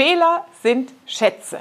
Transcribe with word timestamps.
Fehler 0.00 0.46
sind 0.62 0.94
Schätze. 1.04 1.58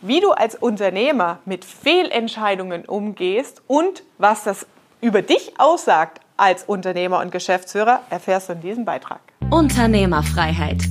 Wie 0.00 0.20
du 0.20 0.30
als 0.30 0.54
Unternehmer 0.54 1.40
mit 1.44 1.62
Fehlentscheidungen 1.62 2.86
umgehst 2.86 3.60
und 3.66 4.02
was 4.16 4.44
das 4.44 4.66
über 5.02 5.20
dich 5.20 5.60
aussagt 5.60 6.20
als 6.38 6.64
Unternehmer 6.64 7.20
und 7.20 7.32
Geschäftsführer, 7.32 8.00
erfährst 8.08 8.48
du 8.48 8.54
in 8.54 8.62
diesem 8.62 8.86
Beitrag. 8.86 9.20
Unternehmerfreiheit. 9.50 10.84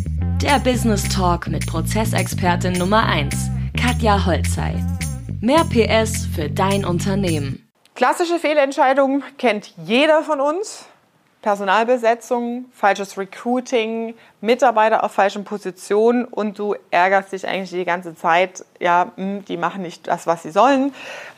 Der 0.44 0.60
Business 0.60 1.10
Talk 1.10 1.48
mit 1.48 1.66
Prozessexpertin 1.66 2.74
Nummer 2.74 3.04
1, 3.08 3.36
Katja 3.81 4.24
Holzei. 4.24 4.76
Mehr 5.42 5.63
PS 5.63 6.28
für 6.36 6.52
dein 6.52 6.86
Unternehmen. 6.86 7.67
Klassische 7.96 8.38
Fehlentscheidungen 8.38 9.24
kennt 9.40 9.74
jeder 9.83 10.22
von 10.22 10.40
uns. 10.40 10.86
Personalbesetzung, 11.46 12.65
falsches 12.73 13.19
Recruiting, 13.19 14.15
Mitarbeiter 14.41 15.03
auf 15.03 15.12
falschen 15.12 15.44
Positionen 15.44 16.25
und 16.25 16.57
du 16.57 16.73
ärgerst 16.89 17.34
dich 17.34 17.48
eigentlich 17.48 17.70
die 17.70 17.85
ganze 17.85 18.16
Zeit, 18.16 18.66
ja, 18.80 19.12
hm, 19.16 19.45
die 19.45 19.55
machen 19.55 19.84
nicht 19.84 20.08
das, 20.08 20.26
was 20.26 20.41
sie 20.41 20.50
sollen. 20.50 20.91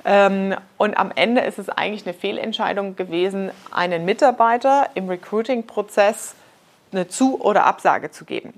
Ähm, 0.05 0.55
und 0.77 0.95
am 0.95 1.11
Ende 1.13 1.41
ist 1.41 1.59
es 1.59 1.67
eigentlich 1.67 2.05
eine 2.05 2.13
Fehlentscheidung 2.13 2.95
gewesen, 2.95 3.51
einen 3.69 4.05
Mitarbeiter 4.05 4.87
im 4.93 5.09
Recruiting-Prozess 5.09 6.35
eine 6.93 7.09
Zu- 7.09 7.41
oder 7.41 7.65
Absage 7.65 8.09
zu 8.09 8.23
geben. 8.23 8.53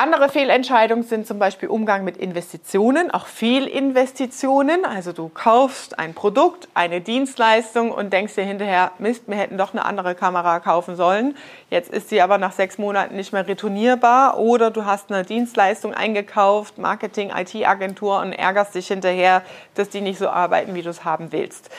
Andere 0.00 0.28
Fehlentscheidungen 0.28 1.02
sind 1.02 1.26
zum 1.26 1.40
Beispiel 1.40 1.68
Umgang 1.68 2.04
mit 2.04 2.16
Investitionen, 2.16 3.10
auch 3.10 3.26
Fehlinvestitionen. 3.26 4.84
Also 4.84 5.12
du 5.12 5.28
kaufst 5.28 5.98
ein 5.98 6.14
Produkt, 6.14 6.68
eine 6.72 7.00
Dienstleistung 7.00 7.90
und 7.90 8.12
denkst 8.12 8.36
dir 8.36 8.44
hinterher, 8.44 8.92
Mist, 9.00 9.24
wir 9.26 9.34
hätten 9.34 9.58
doch 9.58 9.72
eine 9.72 9.84
andere 9.84 10.14
Kamera 10.14 10.60
kaufen 10.60 10.94
sollen. 10.94 11.36
Jetzt 11.68 11.90
ist 11.90 12.10
sie 12.10 12.22
aber 12.22 12.38
nach 12.38 12.52
sechs 12.52 12.78
Monaten 12.78 13.16
nicht 13.16 13.32
mehr 13.32 13.48
retournierbar. 13.48 14.38
Oder 14.38 14.70
du 14.70 14.84
hast 14.84 15.10
eine 15.10 15.24
Dienstleistung 15.24 15.92
eingekauft, 15.94 16.78
Marketing, 16.78 17.32
IT-Agentur 17.36 18.20
und 18.20 18.32
ärgerst 18.32 18.76
dich 18.76 18.86
hinterher, 18.86 19.42
dass 19.74 19.88
die 19.88 20.00
nicht 20.00 20.20
so 20.20 20.28
arbeiten, 20.28 20.76
wie 20.76 20.82
du 20.82 20.90
es 20.90 21.04
haben 21.04 21.32
willst. 21.32 21.70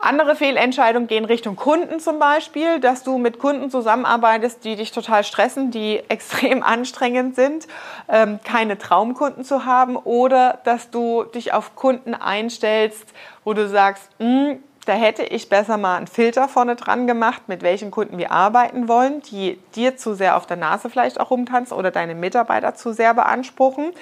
Andere 0.00 0.36
Fehlentscheidungen 0.36 1.08
gehen 1.08 1.24
Richtung 1.24 1.56
Kunden 1.56 1.98
zum 1.98 2.20
Beispiel, 2.20 2.78
dass 2.78 3.02
du 3.02 3.18
mit 3.18 3.40
Kunden 3.40 3.68
zusammenarbeitest, 3.68 4.64
die 4.64 4.76
dich 4.76 4.92
total 4.92 5.24
stressen, 5.24 5.72
die 5.72 6.00
extrem 6.08 6.62
anstrengend 6.62 7.34
sind, 7.34 7.66
ähm, 8.08 8.38
keine 8.44 8.78
Traumkunden 8.78 9.44
zu 9.44 9.64
haben 9.64 9.96
oder 9.96 10.60
dass 10.64 10.90
du 10.90 11.24
dich 11.24 11.52
auf 11.52 11.74
Kunden 11.74 12.14
einstellst, 12.14 13.12
wo 13.44 13.54
du 13.54 13.68
sagst, 13.68 14.08
hm, 14.18 14.62
da 14.88 14.94
hätte 14.94 15.22
ich 15.22 15.50
besser 15.50 15.76
mal 15.76 15.98
einen 15.98 16.06
Filter 16.06 16.48
vorne 16.48 16.74
dran 16.74 17.06
gemacht, 17.06 17.42
mit 17.46 17.60
welchen 17.60 17.90
Kunden 17.90 18.16
wir 18.16 18.32
arbeiten 18.32 18.88
wollen, 18.88 19.20
die 19.20 19.58
dir 19.74 19.98
zu 19.98 20.14
sehr 20.14 20.34
auf 20.34 20.46
der 20.46 20.56
Nase 20.56 20.88
vielleicht 20.88 21.20
auch 21.20 21.30
rumtanzen 21.30 21.76
oder 21.76 21.90
deine 21.90 22.14
Mitarbeiter 22.14 22.74
zu 22.74 22.94
sehr 22.94 23.12
beanspruchen. 23.12 23.92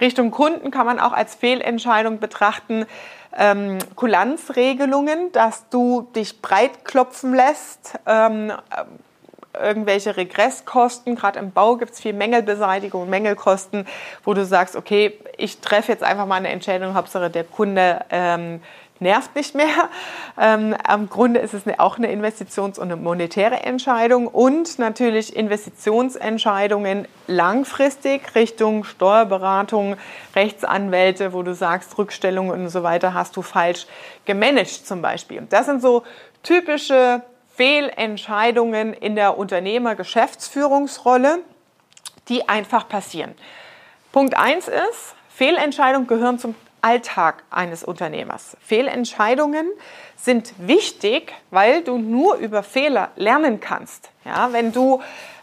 Richtung 0.00 0.32
Kunden 0.32 0.72
kann 0.72 0.84
man 0.84 0.98
auch 0.98 1.12
als 1.12 1.36
Fehlentscheidung 1.36 2.18
betrachten, 2.18 2.86
ähm, 3.38 3.78
Kulanzregelungen, 3.94 5.30
dass 5.30 5.68
du 5.68 6.08
dich 6.16 6.42
breit 6.42 6.84
klopfen 6.84 7.34
lässt. 7.34 8.00
Ähm, 8.06 8.52
irgendwelche 9.54 10.16
Regresskosten, 10.16 11.14
gerade 11.14 11.38
im 11.38 11.52
Bau 11.52 11.76
gibt 11.76 11.92
es 11.92 12.00
viel 12.00 12.14
Mängelbeseitigung, 12.14 13.08
Mängelkosten, 13.08 13.86
wo 14.24 14.34
du 14.34 14.44
sagst, 14.44 14.74
okay, 14.74 15.18
ich 15.36 15.60
treffe 15.60 15.92
jetzt 15.92 16.02
einfach 16.02 16.26
mal 16.26 16.36
eine 16.36 16.48
Entscheidung, 16.48 16.94
Hauptsache 16.94 17.30
der 17.30 17.44
Kunde 17.44 18.04
ähm, 18.10 18.60
nervt 19.02 19.36
nicht 19.36 19.54
mehr. 19.54 19.90
Ähm, 20.40 20.74
Im 20.92 21.10
Grunde 21.10 21.40
ist 21.40 21.52
es 21.52 21.62
auch 21.78 21.98
eine 21.98 22.10
Investitions- 22.10 22.78
und 22.78 22.90
eine 22.90 22.96
monetäre 22.96 23.64
Entscheidung 23.64 24.28
und 24.28 24.78
natürlich 24.78 25.36
Investitionsentscheidungen 25.36 27.06
langfristig 27.26 28.34
Richtung 28.34 28.84
Steuerberatung, 28.84 29.96
Rechtsanwälte, 30.34 31.32
wo 31.32 31.42
du 31.42 31.54
sagst, 31.54 31.98
Rückstellungen 31.98 32.52
und 32.52 32.68
so 32.68 32.82
weiter 32.82 33.12
hast 33.12 33.36
du 33.36 33.42
falsch 33.42 33.86
gemanagt 34.24 34.86
zum 34.86 35.02
Beispiel. 35.02 35.46
Das 35.50 35.66
sind 35.66 35.82
so 35.82 36.02
typische 36.42 37.22
Fehlentscheidungen 37.54 38.94
in 38.94 39.14
der 39.14 39.36
Unternehmer-Geschäftsführungsrolle, 39.36 41.40
die 42.28 42.48
einfach 42.48 42.88
passieren. 42.88 43.34
Punkt 44.10 44.36
eins 44.36 44.68
ist, 44.68 45.14
Fehlentscheidungen 45.28 46.06
gehören 46.06 46.38
zum 46.38 46.54
Alltag 46.82 47.44
eines 47.50 47.84
Unternehmers. 47.84 48.56
Fehlentscheidungen 48.60 49.70
sind 50.16 50.52
wichtig, 50.58 51.32
weil 51.50 51.82
du 51.82 51.96
nur 51.96 52.36
über 52.36 52.62
Fehler 52.62 53.10
lernen 53.16 53.60
kannst. 53.60 54.10
Ja, 54.24 54.52
wenn 54.52 54.72
du 54.72 55.00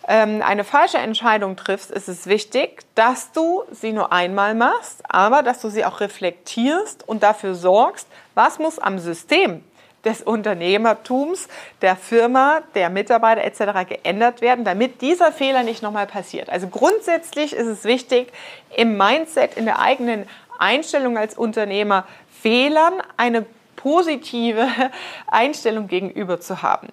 ähm, 0.08 0.42
eine 0.46 0.64
falsche 0.64 0.98
Entscheidung 0.98 1.56
triffst, 1.56 1.92
ist 1.92 2.08
es 2.08 2.28
wichtig, 2.28 2.82
dass 2.96 3.32
du 3.32 3.64
sie 3.72 3.94
nur 3.94 4.12
einmal 4.12 4.54
machst, 4.54 5.02
aber 5.08 5.44
dass 5.44 5.62
du 5.62 5.70
sie 5.70 5.86
auch 5.86 6.00
reflektierst 6.02 7.08
und 7.08 7.24
dafür 7.24 7.56
sorgst, 7.56 8.08
was 8.36 8.60
muss 8.60 8.80
am 8.80 9.00
System 9.00 9.64
des 10.06 10.22
Unternehmertums, 10.22 11.48
der 11.82 11.96
Firma, 11.96 12.62
der 12.76 12.90
Mitarbeiter 12.90 13.44
etc. 13.44 13.88
geändert 13.88 14.42
werden, 14.42 14.64
damit 14.64 15.02
dieser 15.02 15.32
Fehler 15.32 15.64
nicht 15.64 15.84
nochmal 15.84 16.08
passiert. 16.08 16.50
Also 16.50 16.68
grundsätzlich 16.68 17.54
ist 17.54 17.68
es 17.68 17.84
wichtig, 17.84 18.32
im 18.76 18.98
Mindset, 18.98 19.58
in 19.58 19.66
der 19.66 19.80
eigenen 19.80 20.28
Einstellung 20.60 21.18
als 21.18 21.38
Unternehmer 21.38 22.06
Fehlern 22.42 23.02
eine 23.18 23.46
positive 23.76 24.68
Einstellung 25.28 25.88
gegenüber 25.88 26.40
zu 26.40 26.62
haben. 26.62 26.90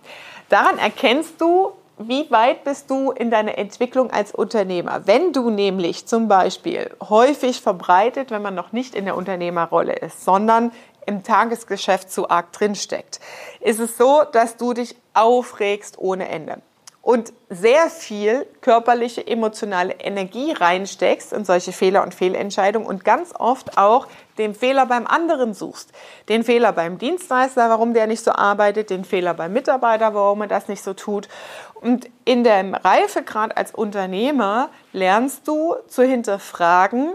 Daran 0.48 0.78
erkennst 0.78 1.40
du, 1.40 1.72
wie 1.98 2.30
weit 2.30 2.64
bist 2.64 2.90
du 2.90 3.10
in 3.10 3.30
deiner 3.30 3.56
Entwicklung 3.56 4.10
als 4.10 4.32
Unternehmer? 4.32 5.06
Wenn 5.06 5.32
du 5.32 5.50
nämlich 5.50 6.06
zum 6.06 6.28
Beispiel 6.28 6.94
häufig 7.08 7.60
verbreitet, 7.60 8.30
wenn 8.30 8.42
man 8.42 8.54
noch 8.54 8.72
nicht 8.72 8.94
in 8.94 9.06
der 9.06 9.16
Unternehmerrolle 9.16 9.94
ist, 9.94 10.24
sondern 10.24 10.72
im 11.06 11.22
Tagesgeschäft 11.22 12.10
zu 12.10 12.28
arg 12.28 12.52
drinsteckt, 12.52 13.20
ist 13.60 13.80
es 13.80 13.96
so, 13.96 14.24
dass 14.30 14.56
du 14.56 14.74
dich 14.74 14.94
aufregst 15.14 15.98
ohne 15.98 16.28
Ende 16.28 16.60
und 17.06 17.32
sehr 17.48 17.88
viel 17.88 18.48
körperliche, 18.62 19.24
emotionale 19.24 19.92
Energie 20.00 20.50
reinsteckst 20.50 21.32
in 21.32 21.44
solche 21.44 21.70
Fehler 21.70 22.02
und 22.02 22.16
Fehlentscheidungen 22.16 22.88
und 22.88 23.04
ganz 23.04 23.32
oft 23.38 23.78
auch 23.78 24.08
den 24.38 24.56
Fehler 24.56 24.86
beim 24.86 25.06
anderen 25.06 25.54
suchst. 25.54 25.92
Den 26.28 26.42
Fehler 26.42 26.72
beim 26.72 26.98
Dienstleister, 26.98 27.70
warum 27.70 27.94
der 27.94 28.08
nicht 28.08 28.24
so 28.24 28.32
arbeitet, 28.32 28.90
den 28.90 29.04
Fehler 29.04 29.34
beim 29.34 29.52
Mitarbeiter, 29.52 30.14
warum 30.14 30.40
er 30.40 30.48
das 30.48 30.66
nicht 30.66 30.82
so 30.82 30.94
tut. 30.94 31.28
Und 31.74 32.10
in 32.24 32.42
dem 32.42 32.74
Reifegrad 32.74 33.56
als 33.56 33.72
Unternehmer 33.72 34.70
lernst 34.92 35.46
du 35.46 35.76
zu 35.86 36.02
hinterfragen, 36.02 37.12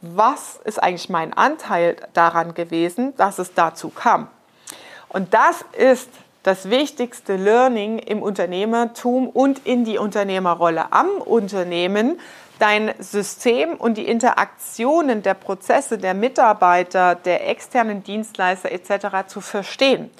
was 0.00 0.58
ist 0.64 0.82
eigentlich 0.82 1.10
mein 1.10 1.34
Anteil 1.34 1.96
daran 2.14 2.54
gewesen, 2.54 3.14
dass 3.18 3.38
es 3.38 3.52
dazu 3.52 3.90
kam. 3.90 4.28
Und 5.10 5.34
das 5.34 5.62
ist 5.76 6.08
das 6.42 6.70
wichtigste 6.70 7.36
Learning 7.36 7.98
im 7.98 8.22
Unternehmertum 8.22 9.28
und 9.28 9.66
in 9.66 9.84
die 9.84 9.98
Unternehmerrolle 9.98 10.92
am 10.92 11.08
Unternehmen, 11.08 12.18
dein 12.60 12.94
System 12.98 13.74
und 13.74 13.96
die 13.96 14.06
Interaktionen 14.06 15.22
der 15.22 15.34
Prozesse 15.34 15.98
der 15.98 16.14
Mitarbeiter, 16.14 17.14
der 17.14 17.48
externen 17.48 18.04
Dienstleister 18.04 18.70
etc. 18.70 19.26
zu 19.26 19.40
verstehen. 19.40 20.10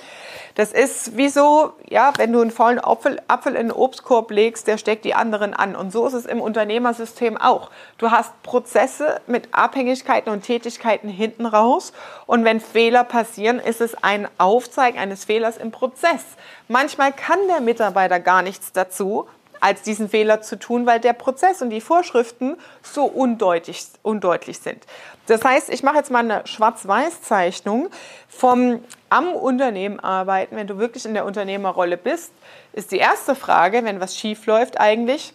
Das 0.54 0.72
ist 0.72 1.16
wie 1.16 1.28
so, 1.28 1.74
ja, 1.88 2.12
wenn 2.16 2.32
du 2.32 2.40
einen 2.40 2.50
vollen 2.50 2.82
Apfel, 2.82 3.20
Apfel 3.28 3.54
in 3.54 3.68
den 3.68 3.72
Obstkorb 3.72 4.30
legst, 4.30 4.66
der 4.66 4.78
steckt 4.78 5.04
die 5.04 5.14
anderen 5.14 5.54
an. 5.54 5.76
Und 5.76 5.92
so 5.92 6.06
ist 6.06 6.14
es 6.14 6.26
im 6.26 6.40
Unternehmersystem 6.40 7.36
auch. 7.36 7.70
Du 7.98 8.10
hast 8.10 8.42
Prozesse 8.42 9.20
mit 9.26 9.48
Abhängigkeiten 9.52 10.32
und 10.32 10.42
Tätigkeiten 10.42 11.08
hinten 11.08 11.46
raus. 11.46 11.92
Und 12.26 12.44
wenn 12.44 12.60
Fehler 12.60 13.04
passieren, 13.04 13.58
ist 13.60 13.80
es 13.80 13.94
ein 14.02 14.28
Aufzeigen 14.38 14.98
eines 14.98 15.24
Fehlers 15.24 15.56
im 15.56 15.70
Prozess. 15.70 16.24
Manchmal 16.68 17.12
kann 17.12 17.38
der 17.48 17.60
Mitarbeiter 17.60 18.20
gar 18.20 18.42
nichts 18.42 18.72
dazu, 18.72 19.28
als 19.60 19.82
diesen 19.82 20.08
Fehler 20.08 20.40
zu 20.40 20.58
tun, 20.58 20.86
weil 20.86 21.00
der 21.00 21.12
Prozess 21.12 21.62
und 21.62 21.70
die 21.70 21.80
Vorschriften 21.80 22.56
so 22.82 23.04
undeutlich, 23.04 23.86
undeutlich 24.02 24.58
sind. 24.58 24.86
Das 25.26 25.44
heißt, 25.44 25.70
ich 25.70 25.82
mache 25.82 25.96
jetzt 25.96 26.10
mal 26.10 26.20
eine 26.20 26.46
Schwarz-Weiß-Zeichnung 26.46 27.90
vom 28.28 28.82
am 29.10 29.32
Unternehmen 29.32 30.00
arbeiten. 30.00 30.56
Wenn 30.56 30.66
du 30.66 30.78
wirklich 30.78 31.04
in 31.04 31.14
der 31.14 31.24
Unternehmerrolle 31.24 31.96
bist, 31.96 32.32
ist 32.72 32.92
die 32.92 32.98
erste 32.98 33.34
Frage, 33.34 33.84
wenn 33.84 34.00
was 34.00 34.16
schief 34.16 34.46
läuft, 34.46 34.80
eigentlich, 34.80 35.34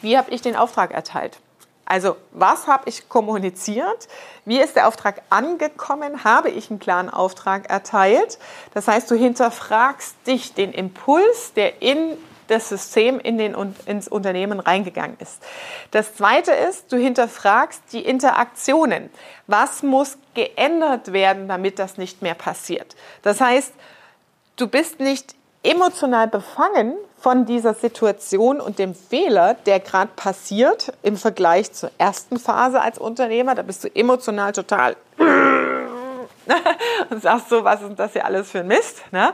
wie 0.00 0.16
habe 0.16 0.30
ich 0.30 0.42
den 0.42 0.56
Auftrag 0.56 0.92
erteilt? 0.92 1.38
Also, 1.84 2.16
was 2.30 2.68
habe 2.68 2.88
ich 2.88 3.08
kommuniziert? 3.08 4.08
Wie 4.44 4.58
ist 4.58 4.76
der 4.76 4.88
Auftrag 4.88 5.22
angekommen? 5.30 6.24
Habe 6.24 6.48
ich 6.48 6.70
einen 6.70 6.78
klaren 6.78 7.10
Auftrag 7.10 7.68
erteilt? 7.68 8.38
Das 8.72 8.88
heißt, 8.88 9.10
du 9.10 9.14
hinterfragst 9.14 10.16
dich 10.26 10.54
den 10.54 10.72
Impuls, 10.72 11.52
der 11.54 11.82
in 11.82 12.16
das 12.52 12.68
System 12.68 13.18
in 13.18 13.38
den, 13.38 13.56
ins 13.86 14.08
Unternehmen 14.08 14.60
reingegangen 14.60 15.16
ist. 15.18 15.42
Das 15.90 16.14
Zweite 16.14 16.52
ist, 16.52 16.92
du 16.92 16.96
hinterfragst 16.96 17.82
die 17.92 18.04
Interaktionen. 18.04 19.10
Was 19.46 19.82
muss 19.82 20.18
geändert 20.34 21.12
werden, 21.12 21.48
damit 21.48 21.78
das 21.78 21.98
nicht 21.98 22.22
mehr 22.22 22.34
passiert? 22.34 22.94
Das 23.22 23.40
heißt, 23.40 23.72
du 24.56 24.68
bist 24.68 25.00
nicht 25.00 25.34
emotional 25.62 26.28
befangen 26.28 26.94
von 27.18 27.46
dieser 27.46 27.74
Situation 27.74 28.60
und 28.60 28.78
dem 28.78 28.94
Fehler, 28.94 29.54
der 29.54 29.78
gerade 29.80 30.10
passiert 30.16 30.92
im 31.02 31.16
Vergleich 31.16 31.72
zur 31.72 31.90
ersten 31.98 32.38
Phase 32.38 32.80
als 32.80 32.98
Unternehmer. 32.98 33.54
Da 33.54 33.62
bist 33.62 33.84
du 33.84 33.94
emotional 33.94 34.52
total 34.52 34.96
und 37.10 37.22
sagst 37.22 37.48
so, 37.48 37.62
was 37.62 37.80
ist 37.82 37.96
das 37.96 38.12
hier 38.12 38.24
alles 38.24 38.50
für 38.50 38.60
ein 38.60 38.66
Mist? 38.66 39.02
Ne? 39.12 39.32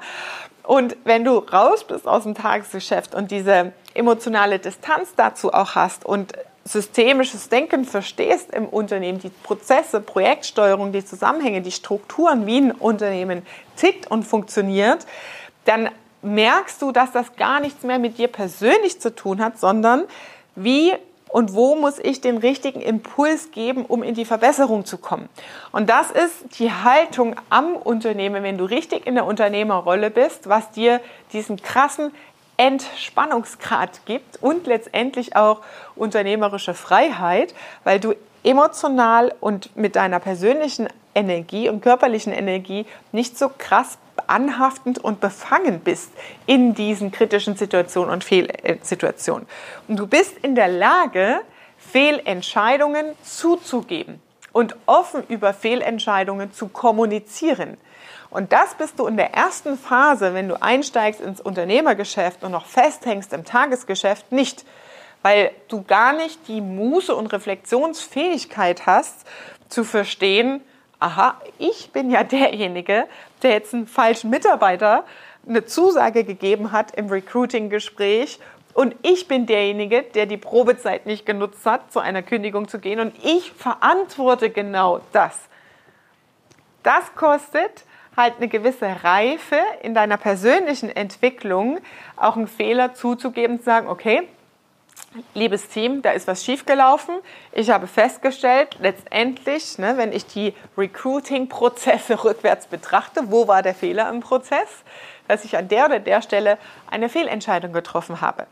Und 0.68 0.98
wenn 1.04 1.24
du 1.24 1.38
raus 1.38 1.82
bist 1.84 2.06
aus 2.06 2.24
dem 2.24 2.34
Tagesgeschäft 2.34 3.14
und 3.14 3.30
diese 3.30 3.72
emotionale 3.94 4.58
Distanz 4.58 5.14
dazu 5.16 5.50
auch 5.50 5.74
hast 5.76 6.04
und 6.04 6.34
systemisches 6.62 7.48
Denken 7.48 7.86
verstehst 7.86 8.50
im 8.52 8.66
Unternehmen, 8.66 9.18
die 9.18 9.30
Prozesse, 9.30 10.02
Projektsteuerung, 10.02 10.92
die 10.92 11.02
Zusammenhänge, 11.02 11.62
die 11.62 11.70
Strukturen, 11.70 12.46
wie 12.46 12.58
ein 12.58 12.72
Unternehmen 12.72 13.46
tickt 13.76 14.10
und 14.10 14.24
funktioniert, 14.24 15.06
dann 15.64 15.88
merkst 16.20 16.82
du, 16.82 16.92
dass 16.92 17.12
das 17.12 17.34
gar 17.36 17.60
nichts 17.60 17.82
mehr 17.82 17.98
mit 17.98 18.18
dir 18.18 18.28
persönlich 18.28 19.00
zu 19.00 19.14
tun 19.14 19.42
hat, 19.42 19.58
sondern 19.58 20.04
wie 20.54 20.92
und 21.28 21.54
wo 21.54 21.76
muss 21.76 21.98
ich 21.98 22.20
den 22.20 22.38
richtigen 22.38 22.80
Impuls 22.80 23.50
geben, 23.52 23.84
um 23.84 24.02
in 24.02 24.14
die 24.14 24.24
Verbesserung 24.24 24.84
zu 24.84 24.98
kommen. 24.98 25.28
Und 25.72 25.88
das 25.90 26.10
ist 26.10 26.58
die 26.58 26.72
Haltung 26.72 27.36
am 27.50 27.76
Unternehmen, 27.76 28.42
wenn 28.42 28.58
du 28.58 28.64
richtig 28.64 29.06
in 29.06 29.14
der 29.14 29.26
Unternehmerrolle 29.26 30.10
bist, 30.10 30.48
was 30.48 30.70
dir 30.70 31.00
diesen 31.32 31.60
krassen 31.60 32.12
Entspannungsgrad 32.56 34.04
gibt 34.04 34.42
und 34.42 34.66
letztendlich 34.66 35.36
auch 35.36 35.60
unternehmerische 35.94 36.74
Freiheit, 36.74 37.54
weil 37.84 38.00
du 38.00 38.14
emotional 38.42 39.34
und 39.40 39.76
mit 39.76 39.96
deiner 39.96 40.18
persönlichen 40.18 40.88
Energie 41.14 41.68
und 41.68 41.82
körperlichen 41.82 42.32
Energie 42.32 42.86
nicht 43.12 43.38
so 43.38 43.50
krass 43.56 43.98
anhaftend 44.28 44.98
und 44.98 45.20
befangen 45.20 45.80
bist 45.80 46.10
in 46.46 46.74
diesen 46.74 47.10
kritischen 47.10 47.56
Situationen 47.56 48.10
und 48.10 48.24
Fehlsituationen. 48.24 49.46
Und 49.88 49.98
du 49.98 50.06
bist 50.06 50.38
in 50.38 50.54
der 50.54 50.68
Lage, 50.68 51.40
Fehlentscheidungen 51.78 53.06
zuzugeben 53.22 54.20
und 54.52 54.76
offen 54.86 55.22
über 55.28 55.54
Fehlentscheidungen 55.54 56.52
zu 56.52 56.68
kommunizieren. 56.68 57.76
Und 58.30 58.52
das 58.52 58.74
bist 58.74 58.98
du 58.98 59.06
in 59.06 59.16
der 59.16 59.32
ersten 59.34 59.78
Phase, 59.78 60.34
wenn 60.34 60.48
du 60.48 60.60
einsteigst 60.60 61.20
ins 61.20 61.40
Unternehmergeschäft 61.40 62.44
und 62.44 62.52
noch 62.52 62.66
festhängst 62.66 63.32
im 63.32 63.44
Tagesgeschäft, 63.44 64.32
nicht. 64.32 64.64
Weil 65.22 65.50
du 65.68 65.82
gar 65.82 66.12
nicht 66.12 66.46
die 66.46 66.60
Muße 66.60 67.14
und 67.14 67.32
Reflexionsfähigkeit 67.32 68.86
hast, 68.86 69.26
zu 69.68 69.84
verstehen, 69.84 70.60
aha, 71.00 71.40
ich 71.58 71.90
bin 71.92 72.10
ja 72.10 72.24
derjenige, 72.24 73.06
der 73.42 73.52
jetzt 73.52 73.74
einen 73.74 73.86
falschen 73.86 74.30
Mitarbeiter 74.30 75.04
eine 75.48 75.64
Zusage 75.64 76.24
gegeben 76.24 76.72
hat 76.72 76.94
im 76.94 77.08
Recruiting-Gespräch 77.08 78.38
und 78.74 78.94
ich 79.02 79.28
bin 79.28 79.46
derjenige, 79.46 80.02
der 80.02 80.26
die 80.26 80.36
Probezeit 80.36 81.06
nicht 81.06 81.26
genutzt 81.26 81.64
hat, 81.66 81.92
zu 81.92 82.00
einer 82.00 82.22
Kündigung 82.22 82.68
zu 82.68 82.78
gehen 82.78 83.00
und 83.00 83.14
ich 83.24 83.52
verantworte 83.52 84.50
genau 84.50 85.00
das. 85.12 85.36
Das 86.82 87.14
kostet 87.14 87.84
halt 88.16 88.34
eine 88.38 88.48
gewisse 88.48 89.04
Reife 89.04 89.56
in 89.82 89.94
deiner 89.94 90.16
persönlichen 90.16 90.90
Entwicklung, 90.90 91.78
auch 92.16 92.36
einen 92.36 92.48
Fehler 92.48 92.94
zuzugeben, 92.94 93.58
zu 93.58 93.64
sagen, 93.64 93.88
okay, 93.88 94.28
liebes 95.34 95.68
Team, 95.68 96.02
da 96.02 96.10
ist 96.10 96.26
was 96.26 96.44
schiefgelaufen. 96.44 97.16
Ich 97.52 97.70
habe 97.70 97.86
festgestellt, 97.86 98.76
letztendlich, 98.80 99.78
ne, 99.78 99.96
wenn 99.96 100.12
ich 100.12 100.26
die 100.26 100.54
Recruiting-Prozesse 100.76 102.24
rückwärts 102.24 102.66
betrachte, 102.66 103.30
wo 103.30 103.48
war 103.48 103.62
der 103.62 103.74
Fehler 103.74 104.08
im 104.10 104.20
Prozess, 104.20 104.68
dass 105.26 105.44
ich 105.44 105.56
an 105.56 105.68
der 105.68 105.86
oder 105.86 106.00
der 106.00 106.22
Stelle 106.22 106.58
eine 106.90 107.08
Fehlentscheidung 107.08 107.72
getroffen 107.72 108.20
habe. 108.20 108.46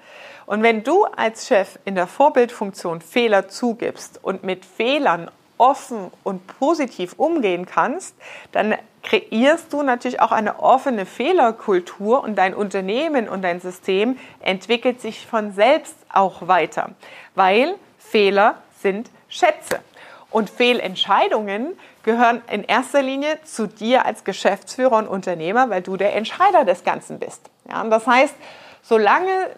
Und 0.47 0.63
wenn 0.63 0.83
du 0.83 1.05
als 1.05 1.47
Chef 1.47 1.79
in 1.85 1.95
der 1.95 2.07
Vorbildfunktion 2.07 3.01
Fehler 3.01 3.49
zugibst 3.49 4.21
und 4.23 4.45
mit 4.45 4.65
Fehlern 4.65 5.31
offen 5.59 6.11
und 6.23 6.47
positiv 6.47 7.15
umgehen 7.17 7.67
kannst, 7.67 8.15
dann 8.53 8.77
kreierst 9.07 9.73
du 9.73 9.83
natürlich 9.83 10.21
auch 10.21 10.33
eine 10.33 10.59
offene 10.59 11.07
Fehlerkultur 11.07 12.23
und 12.23 12.35
dein 12.37 12.55
Unternehmen 12.55 13.29
und 13.29 13.43
dein 13.43 13.61
System 13.61 14.19
entwickelt 14.41 15.01
sich 15.01 15.27
von 15.27 15.53
selbst 15.53 15.95
auch 16.13 16.49
weiter, 16.49 16.91
weil 17.37 17.77
Fehler 17.99 18.57
sind 18.83 19.09
Schätze. 19.29 19.81
Und 20.31 20.51
Fehlentscheidungen 20.51 21.79
gehören 22.03 22.43
in 22.51 22.65
erster 22.65 23.01
Linie 23.01 23.39
zu 23.45 23.69
dir 23.69 24.05
als 24.05 24.25
Geschäftsführer 24.25 24.97
und 24.97 25.07
Unternehmer, 25.07 25.71
weil 25.71 25.83
du 25.83 25.97
der 25.97 26.15
Entscheider 26.15 26.65
des 26.65 26.83
Ganzen 26.83 27.21
bist. 27.21 27.49
Ja, 27.71 27.83
und 27.83 27.91
das 27.91 28.07
heißt, 28.07 28.35
solange 28.83 29.51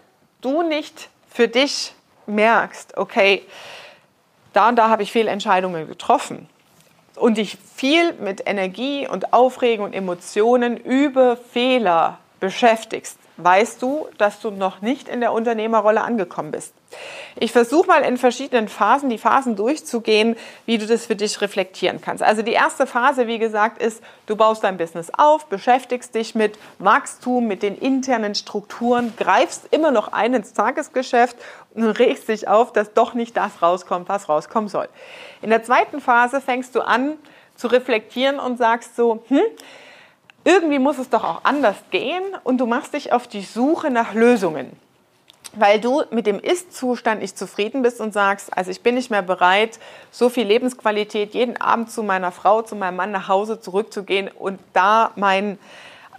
du 0.42 0.62
nicht 0.62 1.08
für 1.30 1.48
dich 1.48 1.94
merkst, 2.26 2.98
okay, 2.98 3.42
da 4.52 4.68
und 4.68 4.76
da 4.76 4.90
habe 4.90 5.02
ich 5.02 5.10
Fehlentscheidungen 5.10 5.88
getroffen 5.88 6.48
und 7.18 7.38
dich 7.38 7.58
viel 7.74 8.12
mit 8.14 8.42
Energie 8.46 9.06
und 9.08 9.32
Aufregung 9.32 9.86
und 9.86 9.94
Emotionen 9.94 10.76
über 10.76 11.36
Fehler 11.36 12.18
beschäftigst, 12.40 13.18
weißt 13.38 13.80
du, 13.80 14.08
dass 14.18 14.40
du 14.40 14.50
noch 14.50 14.82
nicht 14.82 15.08
in 15.08 15.20
der 15.20 15.32
Unternehmerrolle 15.32 16.02
angekommen 16.02 16.50
bist. 16.50 16.74
Ich 17.36 17.52
versuche 17.52 17.86
mal 17.86 18.02
in 18.02 18.16
verschiedenen 18.16 18.68
Phasen 18.68 19.10
die 19.10 19.18
Phasen 19.18 19.54
durchzugehen, 19.54 20.36
wie 20.66 20.78
du 20.78 20.86
das 20.86 21.06
für 21.06 21.14
dich 21.14 21.40
reflektieren 21.40 22.00
kannst. 22.00 22.22
Also 22.22 22.42
die 22.42 22.52
erste 22.52 22.86
Phase, 22.86 23.26
wie 23.28 23.38
gesagt, 23.38 23.80
ist, 23.80 24.02
du 24.26 24.34
baust 24.34 24.64
dein 24.64 24.76
Business 24.76 25.10
auf, 25.16 25.46
beschäftigst 25.46 26.14
dich 26.14 26.34
mit 26.34 26.58
Wachstum, 26.78 27.46
mit 27.46 27.62
den 27.62 27.78
internen 27.78 28.34
Strukturen, 28.34 29.14
greifst 29.16 29.68
immer 29.70 29.92
noch 29.92 30.12
ein 30.12 30.34
ins 30.34 30.52
Tagesgeschäft 30.52 31.36
und 31.74 31.84
regst 31.84 32.28
dich 32.28 32.48
auf, 32.48 32.72
dass 32.72 32.92
doch 32.92 33.14
nicht 33.14 33.36
das 33.36 33.62
rauskommt, 33.62 34.08
was 34.08 34.28
rauskommen 34.28 34.68
soll. 34.68 34.88
In 35.42 35.50
der 35.50 35.62
zweiten 35.62 36.00
Phase 36.00 36.40
fängst 36.40 36.74
du 36.74 36.80
an 36.80 37.18
zu 37.54 37.68
reflektieren 37.68 38.40
und 38.40 38.56
sagst 38.56 38.96
so, 38.96 39.22
hm, 39.28 39.40
irgendwie 40.48 40.78
muss 40.78 40.96
es 40.96 41.10
doch 41.10 41.24
auch 41.24 41.44
anders 41.44 41.76
gehen 41.90 42.22
und 42.42 42.56
du 42.58 42.66
machst 42.66 42.94
dich 42.94 43.12
auf 43.12 43.28
die 43.28 43.42
Suche 43.42 43.90
nach 43.90 44.14
Lösungen. 44.14 44.72
Weil 45.52 45.78
du 45.78 46.02
mit 46.10 46.26
dem 46.26 46.40
Ist-Zustand 46.40 47.20
nicht 47.20 47.36
zufrieden 47.36 47.82
bist 47.82 48.00
und 48.00 48.14
sagst, 48.14 48.56
also 48.56 48.70
ich 48.70 48.82
bin 48.82 48.94
nicht 48.94 49.10
mehr 49.10 49.20
bereit, 49.20 49.78
so 50.10 50.30
viel 50.30 50.46
Lebensqualität 50.46 51.34
jeden 51.34 51.60
Abend 51.60 51.90
zu 51.90 52.02
meiner 52.02 52.32
Frau, 52.32 52.62
zu 52.62 52.76
meinem 52.76 52.96
Mann 52.96 53.10
nach 53.10 53.28
Hause 53.28 53.60
zurückzugehen 53.60 54.28
und 54.28 54.58
da 54.72 55.10
mein 55.16 55.58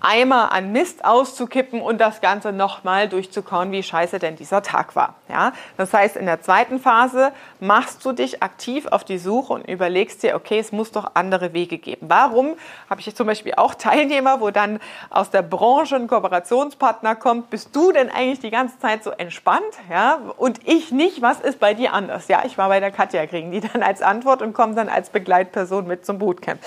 Eimer 0.02 0.52
an 0.52 0.72
Mist 0.72 1.06
auszukippen 1.06 1.82
und 1.82 2.00
das 2.00 2.22
Ganze 2.22 2.52
nochmal 2.52 3.10
durchzukauen, 3.10 3.72
wie 3.72 3.84
scheiße 3.84 4.20
denn 4.20 4.36
dieser 4.36 4.62
Tag 4.62 4.96
war. 4.96 5.16
Ja? 5.28 5.54
Das 5.78 5.94
heißt, 5.94 6.16
in 6.16 6.26
der 6.26 6.42
zweiten 6.42 6.80
Phase 6.80 7.32
machst 7.60 8.04
du 8.06 8.12
dich 8.12 8.42
aktiv 8.44 8.88
auf 8.88 9.04
die 9.04 9.18
Suche 9.18 9.54
und 9.54 9.68
überlegst 9.68 10.24
dir, 10.24 10.36
okay, 10.36 10.60
es 10.60 10.72
muss 10.72 10.92
doch 10.92 11.12
andere 11.14 11.54
Wege 11.54 11.78
geben. 11.78 12.08
Warum 12.10 12.56
habe 12.90 13.02
ich 13.02 13.16
zum 13.16 13.28
Beispiel 13.28 13.54
auch 13.58 13.76
Teilnehmer, 13.76 14.42
wo 14.42 14.52
dann 14.52 14.80
aus 15.10 15.30
der 15.30 15.42
Branche 15.42 15.96
ein 15.96 16.08
Kooperationspartner 16.08 17.16
kommt, 17.16 17.50
bist 17.50 17.76
du 17.76 17.92
denn 17.92 18.10
eigentlich 18.10 18.40
die 18.40 18.52
ganze 18.52 18.80
Zeit 18.80 19.04
so 19.04 19.12
entspannt? 19.12 19.64
Ja? 19.90 20.20
Und 20.38 20.68
ich 20.68 20.92
nicht, 20.92 21.22
was 21.22 21.40
ist 21.40 21.60
bei 21.60 21.74
dir 21.74 21.94
anders? 21.94 22.28
Ja, 22.28 22.44
ich 22.46 22.58
war 22.58 22.70
bei 22.70 22.80
der 22.80 22.92
Katja, 22.92 23.26
kriegen 23.26 23.52
die 23.52 23.62
dann 23.62 23.84
als 23.84 24.02
Antwort 24.02 24.42
und 24.42 24.54
kommen 24.54 24.76
dann 24.76 24.90
als 24.90 25.10
Begleitperson 25.10 25.88
mit 25.88 26.06
zum 26.06 26.20
Bootcamp. 26.20 26.60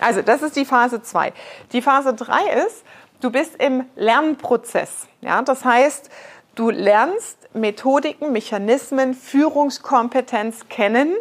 Also 0.00 0.22
das 0.22 0.42
ist 0.42 0.56
die 0.56 0.64
Phase 0.64 1.02
2. 1.02 1.32
Die 1.72 1.82
Phase 1.82 2.14
3 2.14 2.64
ist, 2.66 2.75
du 3.20 3.30
bist 3.30 3.56
im 3.56 3.84
Lernprozess. 3.96 5.06
Ja? 5.20 5.42
Das 5.42 5.64
heißt, 5.64 6.10
du 6.54 6.70
lernst 6.70 7.38
Methodiken, 7.54 8.32
Mechanismen, 8.32 9.14
Führungskompetenz 9.14 10.68
kennen 10.68 11.14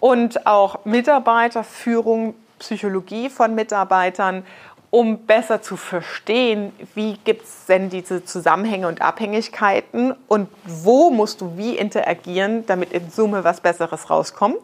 und 0.00 0.46
auch 0.46 0.84
Mitarbeiterführung, 0.84 2.34
Psychologie 2.58 3.28
von 3.28 3.54
Mitarbeitern, 3.54 4.44
um 4.92 5.24
besser 5.24 5.62
zu 5.62 5.78
verstehen, 5.78 6.70
wie 6.94 7.16
gibt 7.24 7.44
es 7.44 7.64
denn 7.64 7.88
diese 7.88 8.26
Zusammenhänge 8.26 8.86
und 8.88 9.00
Abhängigkeiten 9.00 10.14
und 10.28 10.50
wo 10.66 11.10
musst 11.10 11.40
du 11.40 11.56
wie 11.56 11.78
interagieren, 11.78 12.66
damit 12.66 12.92
in 12.92 13.10
Summe 13.10 13.42
was 13.42 13.62
Besseres 13.62 14.10
rauskommt. 14.10 14.58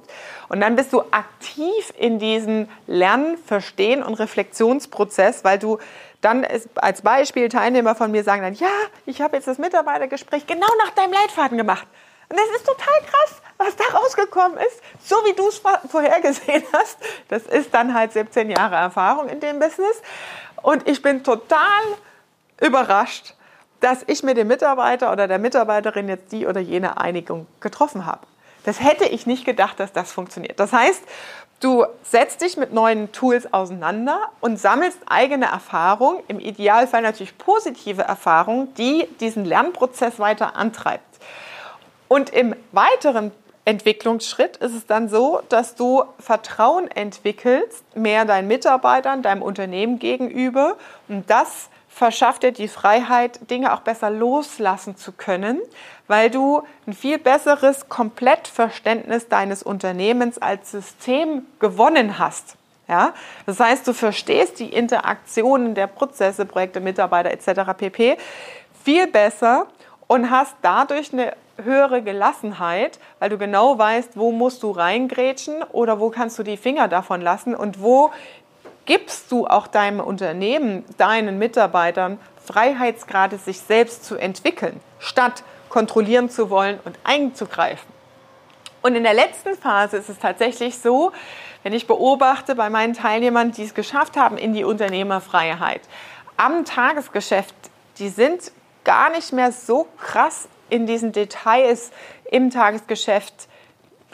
Und 0.51 0.61
dann 0.61 0.77
bist 0.77 0.93
du 0.93 1.01
aktiv 1.13 1.95
in 1.99 2.19
diesem 2.19 2.69
Lernen, 2.87 3.39
Verstehen 3.39 4.03
und 4.03 4.15
Reflexionsprozess, 4.15 5.45
weil 5.45 5.59
du 5.59 5.79
dann 6.21 6.47
als 6.75 7.03
Beispiel 7.03 7.49
Teilnehmer 7.49 7.95
von 7.95 8.11
mir 8.11 8.25
sagen 8.25 8.43
dann, 8.43 8.55
ja, 8.55 8.71
ich 9.07 9.21
habe 9.21 9.37
jetzt 9.37 9.47
das 9.47 9.59
Mitarbeitergespräch 9.59 10.47
genau 10.47 10.67
nach 10.85 10.91
deinem 10.91 11.13
Leitfaden 11.13 11.57
gemacht. 11.57 11.87
Und 12.29 12.39
das 12.39 12.47
ist 12.57 12.67
total 12.67 13.01
krass, 13.07 13.43
was 13.57 13.77
da 13.77 13.85
rausgekommen 13.97 14.59
ist, 14.59 14.83
so 15.03 15.17
wie 15.25 15.33
du 15.33 15.49
es 15.49 15.63
vorhergesehen 15.91 16.63
hast. 16.73 16.99
Das 17.29 17.45
ist 17.45 17.73
dann 17.73 17.95
halt 17.95 18.13
17 18.13 18.51
Jahre 18.51 18.77
Erfahrung 18.77 19.29
in 19.29 19.41
dem 19.41 19.59
Business. 19.59 20.03
Und 20.63 20.87
ich 20.89 21.03
bin 21.03 21.23
total 21.25 21.83
überrascht, 22.61 23.35
dass 23.81 24.03
ich 24.07 24.23
mit 24.23 24.37
dem 24.37 24.49
Mitarbeiter 24.49 25.13
oder 25.13 25.29
der 25.29 25.39
Mitarbeiterin 25.39 26.09
jetzt 26.09 26.33
die 26.33 26.47
oder 26.47 26.61
jene 26.61 26.99
Einigung 26.99 27.47
getroffen 27.61 28.05
habe. 28.05 28.27
Das 28.65 28.83
hätte 28.83 29.07
ich 29.07 29.27
nicht 29.27 29.45
gedacht, 29.45 29.81
dass 29.81 29.93
das 29.93 30.13
funktioniert. 30.13 30.59
Das 30.61 30.73
heißt, 30.73 31.03
du 31.61 31.87
setzt 32.03 32.41
dich 32.41 32.57
mit 32.57 32.73
neuen 32.73 33.13
Tools 33.13 33.53
auseinander 33.53 34.21
und 34.41 34.59
sammelst 34.59 34.99
eigene 35.07 35.47
Erfahrungen, 35.47 36.23
im 36.29 36.41
Idealfall 36.41 37.03
natürlich 37.03 37.37
positive 37.39 38.03
Erfahrungen, 38.03 38.75
die 38.75 39.09
diesen 39.21 39.45
Lernprozess 39.45 40.19
weiter 40.19 40.57
antreibt. 40.57 41.05
Und 42.09 42.31
im 42.31 42.55
weiteren 42.73 43.33
Entwicklungsschritt 43.65 44.57
ist 44.57 44.75
es 44.75 44.87
dann 44.87 45.11
so, 45.11 45.43
dass 45.51 45.75
du 45.75 46.05
Vertrauen 46.19 46.91
entwickelst, 46.91 47.85
mehr 47.95 48.25
deinen 48.25 48.49
Mitarbeitern, 48.49 49.21
deinem 49.21 49.43
Unternehmen 49.43 49.99
gegenüber. 49.99 50.79
Und 51.07 51.29
das 51.29 51.69
verschafft 51.89 52.43
dir 52.43 52.53
die 52.53 52.69
Freiheit, 52.69 53.51
Dinge 53.51 53.73
auch 53.73 53.81
besser 53.81 54.11
loslassen 54.11 54.97
zu 54.97 55.13
können, 55.13 55.61
weil 56.07 56.31
du 56.31 56.63
ein 56.87 56.93
viel 56.93 57.19
besseres 57.19 57.89
Komplettverständnis 57.89 59.29
deines 59.29 59.63
Unternehmens 59.63 60.39
als 60.39 60.71
System 60.71 61.47
gewonnen 61.59 62.19
hast. 62.19 62.57
Ja? 62.89 63.13
Das 63.47 63.61
heißt, 63.61 63.87
du 63.87 63.93
verstehst 63.93 64.61
die 64.61 64.73
Interaktionen 64.73 65.75
der 65.75 65.87
Prozesse, 65.87 66.47
Projekte, 66.47 66.81
Mitarbeiter 66.81 67.31
etc. 67.31 67.73
pp. 67.77 68.17
viel 68.85 69.07
besser 69.07 69.67
und 70.07 70.31
hast 70.31 70.55
dadurch 70.63 71.13
eine 71.13 71.35
höhere 71.63 72.03
Gelassenheit, 72.03 72.99
weil 73.19 73.31
du 73.31 73.39
genau 73.39 73.79
weißt, 73.79 74.17
wo 74.17 74.31
musst 74.31 74.63
du 74.63 74.71
reingrätschen 74.71 75.63
oder 75.73 75.99
wo 76.01 76.11
kannst 76.11 76.39
du 76.39 76.43
die 76.43 76.57
Finger 76.57 76.89
davon 76.89 77.21
lassen 77.21 77.55
und 77.55 77.83
wo 77.83 78.11
gibst 78.89 79.31
du 79.31 79.47
auch 79.47 79.67
deinem 79.67 80.01
Unternehmen, 80.01 80.83
deinen 80.97 81.39
Mitarbeitern 81.39 82.19
Freiheitsgrade, 82.43 83.37
sich 83.37 83.61
selbst 83.61 84.07
zu 84.07 84.17
entwickeln, 84.17 84.81
statt 84.99 85.45
kontrollieren 85.69 86.31
zu 86.31 86.49
wollen 86.49 86.81
und 86.87 86.99
einzugreifen. 87.05 87.87
Und 88.81 88.95
in 88.95 89.03
der 89.03 89.13
letzten 89.13 89.55
Phase 89.57 89.99
ist 89.99 90.09
es 90.09 90.19
tatsächlich 90.19 90.79
so, 90.79 91.13
wenn 91.63 91.75
ich 91.75 91.87
beobachte 91.87 92.55
bei 92.55 92.71
meinen 92.71 92.95
Teilnehmern, 92.95 93.53
die 93.53 93.65
es 93.65 93.75
geschafft 93.75 94.17
haben 94.17 94.39
in 94.39 94.55
die 94.55 94.65
Unternehmerfreiheit, 94.65 95.83
am 96.39 96.65
Tagesgeschäft, 96.65 97.55
die 97.99 98.09
sind 98.09 98.53
gar 98.85 99.11
nicht 99.11 99.35
mehr 99.35 99.53
so 99.53 99.87
krass 99.99 100.49
in 100.71 100.87
diesen 100.87 101.13
Details 101.13 101.91
im 102.31 102.49
Tagesgeschäft 102.49 103.49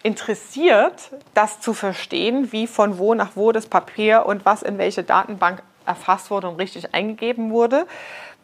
interessiert, 0.05 1.11
das 1.33 1.61
zu 1.61 1.73
verstehen, 1.73 2.53
wie 2.53 2.69
von 2.69 2.99
wo 2.99 3.15
nach 3.15 3.31
wo 3.35 3.51
das 3.51 3.67
Papier 3.67 4.27
und 4.27 4.45
was 4.45 4.63
in 4.63 4.79
welche 4.79 5.03
Datenbank 5.03 5.63
erfasst 5.87 6.31
wurde 6.31 6.49
und 6.49 6.57
richtig 6.57 6.95
eingegeben 6.95 7.51
wurde, 7.51 7.87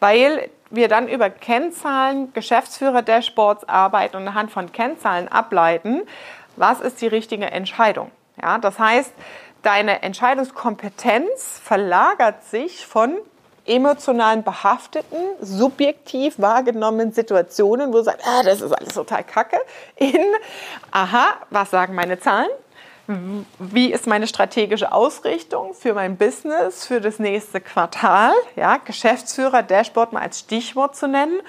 weil 0.00 0.48
wir 0.70 0.88
dann 0.88 1.06
über 1.06 1.28
Kennzahlen, 1.28 2.32
Geschäftsführer-Dashboards 2.32 3.68
arbeiten 3.68 4.16
und 4.16 4.26
anhand 4.26 4.50
von 4.50 4.72
Kennzahlen 4.72 5.28
ableiten, 5.28 6.02
was 6.56 6.80
ist 6.80 7.02
die 7.02 7.06
richtige 7.06 7.50
Entscheidung. 7.50 8.10
Ja, 8.40 8.56
das 8.56 8.78
heißt, 8.78 9.12
deine 9.62 10.02
Entscheidungskompetenz 10.02 11.60
verlagert 11.62 12.42
sich 12.44 12.86
von 12.86 13.16
emotionalen 13.66 14.42
behafteten, 14.42 15.18
subjektiv 15.40 16.38
wahrgenommenen 16.38 17.12
Situationen, 17.12 17.92
wo 17.92 17.98
du 17.98 18.04
sagst, 18.04 18.26
ah, 18.26 18.42
das 18.42 18.60
ist 18.60 18.72
alles 18.72 18.94
total 18.94 19.24
kacke, 19.24 19.58
in, 19.96 20.24
aha, 20.90 21.34
was 21.50 21.70
sagen 21.70 21.94
meine 21.94 22.18
Zahlen? 22.18 22.50
Wie 23.58 23.92
ist 23.92 24.06
meine 24.06 24.28
strategische 24.28 24.92
Ausrichtung 24.92 25.74
für 25.74 25.94
mein 25.94 26.16
Business, 26.16 26.86
für 26.86 27.00
das 27.00 27.18
nächste 27.18 27.60
Quartal? 27.60 28.32
Ja, 28.54 28.76
Geschäftsführer, 28.76 29.64
Dashboard 29.64 30.12
mal 30.12 30.22
als 30.22 30.38
Stichwort 30.38 30.94
zu 30.94 31.08
nennen. 31.08 31.40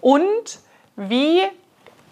Und 0.00 0.60
wie 0.96 1.42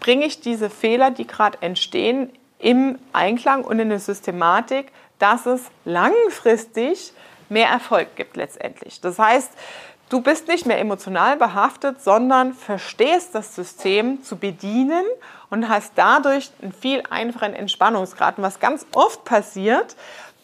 bringe 0.01 0.27
ich 0.27 0.41
diese 0.41 0.69
Fehler, 0.69 1.11
die 1.11 1.27
gerade 1.27 1.59
entstehen, 1.63 2.31
im 2.59 2.99
Einklang 3.15 3.65
und 3.65 3.79
in 3.79 3.91
eine 3.91 3.99
Systematik, 3.99 4.93
dass 5.19 5.47
es 5.47 5.63
langfristig 5.87 7.13
mehr 7.51 7.69
Erfolg 7.69 8.17
gibt 8.17 8.37
letztendlich. 8.37 9.01
Das 9.01 9.19
heißt, 9.19 9.51
du 10.09 10.21
bist 10.21 10.49
nicht 10.49 10.67
mehr 10.67 10.79
emotional 10.79 11.37
behaftet, 11.37 12.03
sondern 12.03 12.55
verstehst 12.55 13.35
das 13.35 13.55
System 13.55 14.23
zu 14.23 14.37
bedienen 14.37 15.05
und 15.51 15.69
hast 15.69 15.93
dadurch 15.97 16.51
einen 16.63 16.73
viel 16.73 17.03
einfachen 17.11 17.55
Entspannungsgrad. 17.55 18.39
Und 18.39 18.45
was 18.45 18.61
ganz 18.61 18.87
oft 18.95 19.25
passiert, 19.25 19.97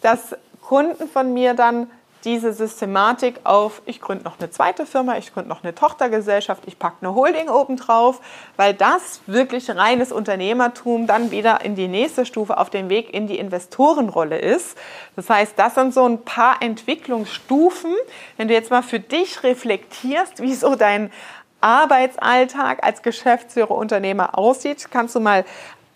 dass 0.02 0.36
Kunden 0.60 1.08
von 1.08 1.32
mir 1.32 1.54
dann 1.54 1.90
diese 2.26 2.52
Systematik 2.52 3.36
auf, 3.44 3.80
ich 3.86 4.00
gründe 4.00 4.24
noch 4.24 4.38
eine 4.38 4.50
zweite 4.50 4.84
Firma, 4.84 5.16
ich 5.16 5.32
gründe 5.32 5.48
noch 5.48 5.62
eine 5.62 5.74
Tochtergesellschaft, 5.74 6.64
ich 6.66 6.78
packe 6.78 6.96
eine 7.00 7.14
Holding 7.14 7.48
obendrauf, 7.48 8.20
weil 8.56 8.74
das 8.74 9.20
wirklich 9.26 9.70
reines 9.70 10.10
Unternehmertum 10.10 11.06
dann 11.06 11.30
wieder 11.30 11.64
in 11.64 11.76
die 11.76 11.86
nächste 11.86 12.26
Stufe 12.26 12.58
auf 12.58 12.68
dem 12.68 12.88
Weg 12.88 13.14
in 13.14 13.28
die 13.28 13.38
Investorenrolle 13.38 14.38
ist. 14.38 14.76
Das 15.14 15.30
heißt, 15.30 15.52
das 15.56 15.76
sind 15.76 15.94
so 15.94 16.04
ein 16.04 16.24
paar 16.24 16.60
Entwicklungsstufen. 16.60 17.94
Wenn 18.36 18.48
du 18.48 18.54
jetzt 18.54 18.70
mal 18.70 18.82
für 18.82 19.00
dich 19.00 19.44
reflektierst, 19.44 20.42
wie 20.42 20.54
so 20.54 20.74
dein 20.74 21.12
Arbeitsalltag 21.60 22.84
als 22.84 23.02
Geschäftsführer, 23.02 23.70
Unternehmer 23.70 24.38
aussieht, 24.38 24.88
kannst 24.90 25.14
du 25.14 25.20
mal 25.20 25.44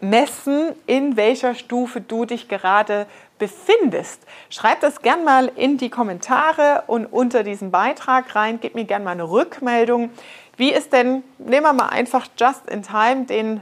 messen, 0.00 0.72
in 0.86 1.16
welcher 1.16 1.54
Stufe 1.54 2.00
du 2.00 2.24
dich 2.24 2.48
gerade 2.48 3.06
befindest. 3.38 4.22
Schreib 4.50 4.80
das 4.80 5.02
gern 5.02 5.24
mal 5.24 5.50
in 5.56 5.78
die 5.78 5.90
Kommentare 5.90 6.84
und 6.86 7.06
unter 7.06 7.42
diesen 7.42 7.70
Beitrag 7.70 8.34
rein. 8.34 8.58
Gib 8.60 8.74
mir 8.74 8.84
gern 8.84 9.04
mal 9.04 9.12
eine 9.12 9.30
Rückmeldung. 9.30 10.10
Wie 10.56 10.72
ist 10.72 10.92
denn, 10.92 11.22
nehmen 11.38 11.64
wir 11.64 11.72
mal 11.72 11.88
einfach 11.88 12.26
just 12.38 12.68
in 12.68 12.82
time 12.82 13.24
den 13.24 13.60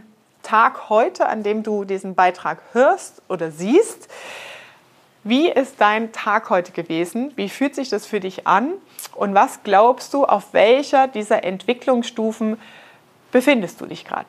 Tag 0.48 0.88
heute, 0.88 1.26
an 1.26 1.42
dem 1.42 1.62
du 1.62 1.84
diesen 1.84 2.14
Beitrag 2.14 2.58
hörst 2.72 3.20
oder 3.28 3.50
siehst. 3.50 4.08
Wie 5.22 5.50
ist 5.50 5.74
dein 5.78 6.10
Tag 6.12 6.48
heute 6.48 6.72
gewesen? 6.72 7.32
Wie 7.36 7.50
fühlt 7.50 7.74
sich 7.74 7.90
das 7.90 8.06
für 8.06 8.18
dich 8.18 8.46
an? 8.46 8.72
Und 9.14 9.34
was 9.34 9.62
glaubst 9.62 10.14
du, 10.14 10.24
auf 10.24 10.54
welcher 10.54 11.06
dieser 11.06 11.44
Entwicklungsstufen 11.44 12.58
befindest 13.30 13.80
du 13.82 13.86
dich 13.86 14.06
gerade? 14.06 14.28